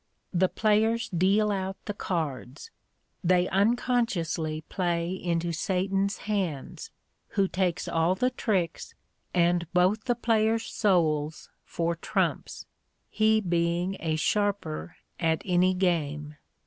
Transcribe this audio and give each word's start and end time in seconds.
The 0.33 0.49
players 0.49 1.09
deal 1.09 1.51
out 1.51 1.77
the 1.85 1.93
cards. 1.93 2.71
They 3.23 3.47
unconsciously 3.49 4.61
play 4.61 5.11
into 5.13 5.51
Satan's 5.51 6.17
hands, 6.25 6.89
who 7.37 7.47
takes 7.47 7.87
all 7.87 8.15
the 8.15 8.31
tricks, 8.31 8.95
and 9.31 9.71
both 9.73 10.05
the 10.05 10.15
players' 10.15 10.65
souls 10.65 11.49
for 11.65 11.95
trumps 11.97 12.65
he 13.11 13.41
being 13.41 13.95
a 13.99 14.15
sharper 14.15 14.95
at 15.19 15.43
any 15.45 15.75
game. 15.75 16.35